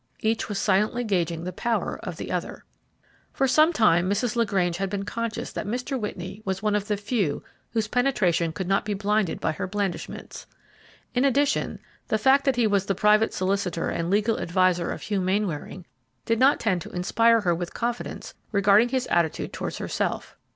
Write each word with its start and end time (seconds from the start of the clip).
Each 0.21 0.49
was 0.49 0.57
silently 0.57 1.03
gauging 1.03 1.43
the 1.43 1.53
power 1.53 1.99
of 2.01 2.17
the 2.17 2.31
other. 2.31 2.65
For 3.31 3.47
some 3.47 3.71
time, 3.71 4.09
Mrs. 4.09 4.35
LaGrange 4.35 4.77
had 4.77 4.89
been 4.89 5.05
conscious 5.05 5.51
that 5.51 5.67
Mr. 5.67 5.99
Whitney 5.99 6.41
was 6.43 6.63
one 6.63 6.75
of 6.75 6.87
the 6.87 6.97
few 6.97 7.43
whose 7.69 7.87
penetration 7.87 8.51
could 8.53 8.67
not 8.67 8.83
be 8.83 8.95
blinded 8.95 9.39
by 9.39 9.51
her 9.51 9.67
blandishments. 9.67 10.47
In 11.13 11.23
addition, 11.23 11.77
the 12.07 12.17
fact 12.17 12.45
that 12.45 12.55
he 12.55 12.65
was 12.65 12.87
the 12.87 12.95
private 12.95 13.31
solicitor 13.31 13.89
and 13.89 14.09
legal 14.09 14.39
adviser 14.39 14.89
of 14.89 15.03
Hugh 15.03 15.21
Mainwaring 15.21 15.85
did 16.25 16.39
not 16.39 16.59
tend 16.59 16.81
to 16.81 16.89
inspire 16.89 17.41
her 17.41 17.53
with 17.53 17.75
confidence 17.75 18.33
regarding 18.51 18.89
his 18.89 19.05
attitude 19.05 19.53
towards 19.53 19.77
herself. 19.77 20.35